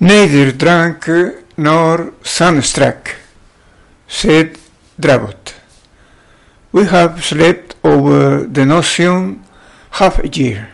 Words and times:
Neither 0.00 0.52
drunk 0.52 1.08
nor 1.56 2.14
sunstruck, 2.22 3.16
said 4.06 4.56
Dravot. 4.96 5.54
We 6.70 6.84
have 6.84 7.24
slept 7.24 7.74
over 7.82 8.44
the 8.44 8.64
notion 8.64 9.42
half 9.90 10.20
a 10.20 10.28
year, 10.28 10.70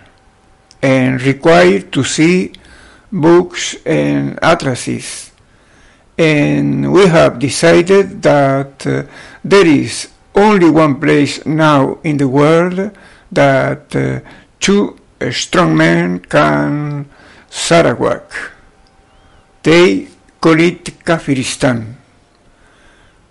and 0.83 1.23
required 1.23 1.91
to 1.93 2.05
see 2.05 2.53
books 3.11 3.77
and 3.87 4.39
atlases, 4.43 5.33
and 6.19 6.93
we 6.93 7.07
have 7.07 7.39
decided 7.39 8.21
that 8.23 8.87
uh, 8.87 9.05
there 9.43 9.67
is 9.67 10.09
only 10.35 10.69
one 10.69 11.01
place 11.01 11.47
now 11.47 11.99
in 12.05 12.19
the 12.19 12.29
world 12.29 12.91
that 13.33 13.97
uh, 13.97 14.21
two 14.61 14.99
strong 15.31 15.75
men 15.75 16.21
can 16.21 17.09
Sar-a-whack. 17.49 18.54
They 19.65 20.09
call 20.41 20.61
it 20.61 20.85
Kafiristan. 21.05 21.95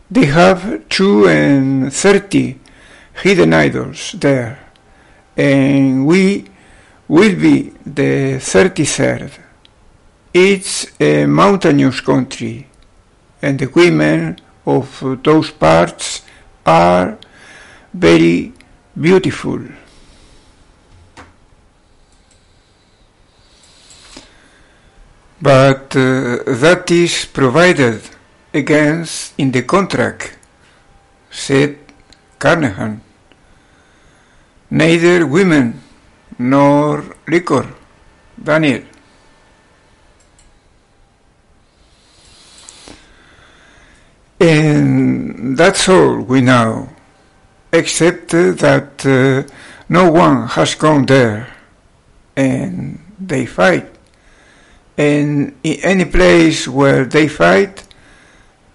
They 0.10 0.26
have 0.26 0.90
two 0.90 1.28
and 1.28 1.94
thirty 1.94 2.60
hidden 3.22 3.54
idols 3.54 4.16
there, 4.18 4.58
and 5.38 6.08
we 6.08 6.46
will 7.08 7.36
be 7.36 7.74
the 7.86 8.40
thirty-third. 8.40 9.30
It's 10.34 10.88
a 11.00 11.28
mountainous 11.28 12.02
country, 12.02 12.68
and 13.40 13.60
the 13.60 13.68
women 13.68 14.40
of 14.66 14.88
those 15.24 15.52
parts 15.52 16.24
are 16.66 17.20
very 17.94 18.54
beautiful. 19.00 19.60
But 25.44 25.94
uh, 25.98 26.40
that 26.48 26.90
is 26.90 27.26
provided 27.26 28.00
against 28.54 29.34
in 29.38 29.52
the 29.52 29.64
contract, 29.64 30.38
said 31.30 31.80
Carnahan. 32.40 33.02
Neither 34.70 35.28
women 35.28 35.82
nor 36.40 37.04
liquor, 37.28 37.68
Daniel. 38.42 38.84
And 44.40 45.58
that's 45.58 45.90
all 45.90 46.22
we 46.22 46.40
know, 46.40 46.88
except 47.74 48.30
that 48.30 49.06
uh, 49.06 49.54
no 49.90 50.10
one 50.10 50.48
has 50.48 50.76
gone 50.76 51.06
there 51.06 51.54
and 52.34 53.04
they 53.20 53.46
fight. 53.46 53.93
And 54.98 55.56
in 55.64 55.80
any 55.84 56.06
place 56.06 56.68
where 56.68 57.06
they 57.06 57.28
fight, 57.28 57.88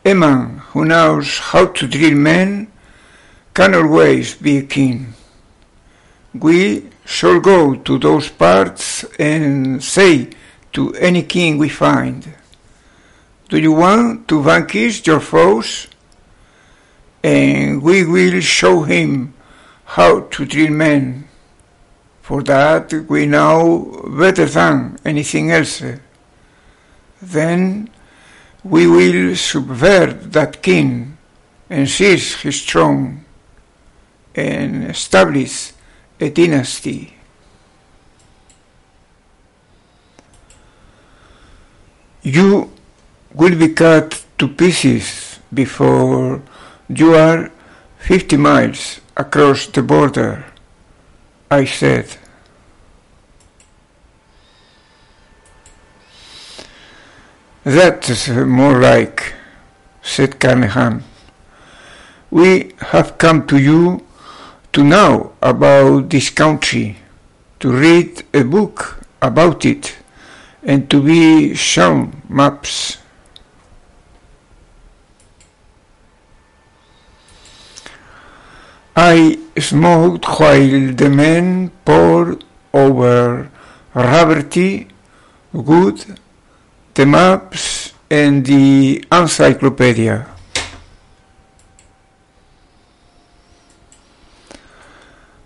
a 0.05 0.14
man 0.14 0.58
who 0.72 0.84
knows 0.84 1.38
how 1.38 1.66
to 1.66 1.86
drill 1.86 2.16
men 2.16 2.72
can 3.55 3.74
always 3.74 4.34
be 4.34 4.58
a 4.58 4.62
king. 4.62 5.14
We 6.34 6.91
shall 7.05 7.41
go 7.41 7.74
to 7.74 7.98
those 7.98 8.28
parts 8.28 9.05
and 9.19 9.83
say 9.83 10.30
to 10.72 10.94
any 10.94 11.22
king 11.22 11.58
we 11.58 11.69
find, 11.69 12.34
Do 13.48 13.58
you 13.58 13.72
want 13.72 14.28
to 14.28 14.42
vanquish 14.42 15.06
your 15.06 15.20
foes? 15.20 15.89
And 17.22 17.83
we 17.83 18.05
will 18.05 18.41
show 18.41 18.83
him 18.83 19.34
how 19.84 20.20
to 20.20 20.44
drill 20.44 20.72
men. 20.72 21.28
For 22.22 22.42
that 22.42 22.92
we 23.08 23.27
know 23.27 24.05
better 24.06 24.44
than 24.44 24.98
anything 25.05 25.50
else. 25.50 25.83
Then 27.20 27.91
we 28.62 28.86
will 28.86 29.34
subvert 29.36 30.33
that 30.33 30.62
king 30.62 31.17
and 31.70 31.89
seize 31.89 32.34
his 32.36 32.64
throne 32.64 33.24
and 34.34 34.84
establish 34.84 35.73
a 36.20 36.30
dynasty. 36.30 37.14
You 42.23 42.70
will 43.34 43.57
be 43.57 43.68
cut 43.68 44.24
to 44.39 44.48
pieces 44.48 45.39
before 45.52 46.42
you 46.89 47.14
are 47.14 47.51
50 47.98 48.36
miles 48.36 49.01
across 49.17 49.67
the 49.67 49.83
border, 49.83 50.45
I 51.51 51.64
said. 51.64 52.17
That's 57.68 58.29
more 58.29 58.80
like, 58.80 59.34
said 60.01 60.40
Carnahan. 60.40 61.05
We 62.30 62.73
have 62.79 63.18
come 63.18 63.46
to 63.48 63.58
you 63.58 64.06
to 64.73 64.83
know 64.83 65.34
about 65.42 66.08
this 66.08 66.30
country, 66.30 66.96
to 67.61 67.70
read 67.70 68.23
a 68.33 68.42
book 68.45 69.05
about 69.20 69.67
it, 69.67 69.98
and 70.62 70.89
to 70.89 71.02
be 71.02 71.55
shown 71.55 72.23
maps. 72.27 72.96
I 78.96 79.39
smoked 79.58 80.24
while 80.24 80.95
the 80.95 81.11
men 81.11 81.70
pored 81.84 82.45
over 82.73 83.51
rubber 83.92 84.40
tea, 84.40 84.86
Wood, 85.52 86.18
the 86.98 87.07
maps, 87.07 87.92
and 88.11 88.45
the 88.45 89.05
encyclopedia. 89.13 90.27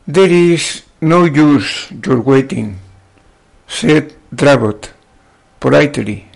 There 0.06 0.30
is 0.30 0.80
no 1.02 1.26
use 1.26 1.92
your 2.06 2.22
waiting, 2.22 2.78
said 3.68 4.14
Dravot 4.34 4.92
politely. 5.60 6.26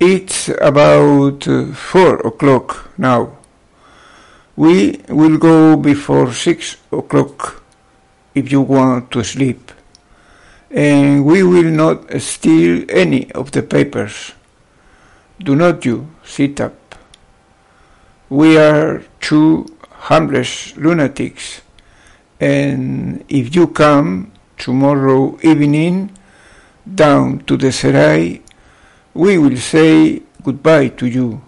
It's 0.00 0.48
about 0.48 1.44
four 1.74 2.14
o'clock 2.26 2.92
now. 2.96 3.36
We 4.56 5.02
will 5.10 5.36
go 5.36 5.76
before 5.76 6.32
six 6.32 6.78
o'clock 6.90 7.62
if 8.34 8.50
you 8.50 8.62
want 8.62 9.10
to 9.10 9.22
sleep, 9.22 9.70
and 10.72 11.24
we 11.24 11.42
will 11.42 11.70
not 11.70 12.20
steal 12.20 12.84
any 12.88 13.30
of 13.32 13.52
the 13.52 13.62
papers. 13.62 14.32
Do 15.38 15.54
not 15.54 15.84
you 15.84 16.08
sit 16.24 16.60
up. 16.60 16.74
We 18.30 18.56
are 18.56 19.02
two 19.20 19.66
harmless 19.90 20.74
lunatics 20.76 21.60
and 22.40 23.24
if 23.28 23.54
you 23.54 23.68
come 23.68 24.32
tomorrow 24.56 25.38
evening 25.42 26.10
down 26.94 27.40
to 27.44 27.56
the 27.56 27.70
Serai, 27.70 28.40
we 29.14 29.38
will 29.38 29.56
say 29.56 30.22
goodbye 30.42 30.88
to 30.88 31.06
you. 31.06 31.42